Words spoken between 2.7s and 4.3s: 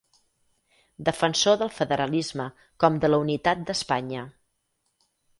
com de la unitat d'Espanya.